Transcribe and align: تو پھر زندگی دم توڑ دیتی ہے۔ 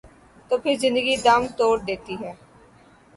تو 0.49 0.57
پھر 0.63 0.73
زندگی 0.83 1.15
دم 1.25 1.41
توڑ 1.57 1.75
دیتی 1.87 2.15
ہے۔ 2.21 2.33